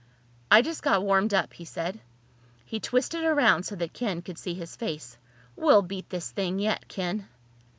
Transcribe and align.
"I 0.49 0.63
just 0.63 0.81
got 0.81 1.03
warmed 1.03 1.31
up," 1.31 1.53
he 1.53 1.63
said. 1.63 1.99
He 2.65 2.79
twisted 2.79 3.23
around 3.23 3.67
so 3.67 3.75
that 3.75 3.93
Ken 3.93 4.23
could 4.23 4.39
see 4.39 4.55
his 4.55 4.75
face. 4.75 5.15
"We'll 5.55 5.83
beat 5.83 6.09
this 6.09 6.31
thing 6.31 6.57
yet, 6.57 6.87
Ken." 6.87 7.27